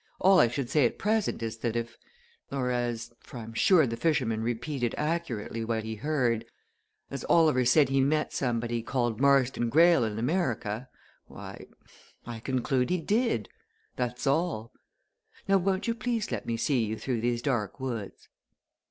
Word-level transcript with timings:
All 0.19 0.39
I 0.39 0.47
should 0.47 0.67
say 0.71 0.83
at 0.87 0.97
present 0.97 1.43
is 1.43 1.59
that 1.59 1.75
if 1.75 1.95
or 2.51 2.71
as, 2.71 3.13
for 3.19 3.37
I'm 3.37 3.53
sure 3.53 3.85
the 3.85 3.95
fisherman 3.95 4.41
repeated 4.41 4.95
accurately 4.97 5.63
what 5.63 5.83
he 5.83 5.93
heard 5.93 6.43
as 7.11 7.23
Oliver 7.29 7.65
said 7.65 7.89
he 7.89 8.01
met 8.01 8.33
somebody 8.33 8.81
called 8.81 9.21
Marston 9.21 9.69
Greyle 9.69 10.03
in 10.03 10.17
America, 10.17 10.89
why 11.27 11.67
I 12.25 12.39
conclude 12.39 12.89
he 12.89 12.97
did. 12.97 13.47
That's 13.95 14.25
all. 14.25 14.71
Now, 15.47 15.59
won't 15.59 15.87
you 15.87 15.93
please 15.93 16.31
let 16.31 16.47
me 16.47 16.57
see 16.57 16.83
you 16.83 16.97
through 16.97 17.21
these 17.21 17.43
dark 17.43 17.79
woods?" 17.79 18.27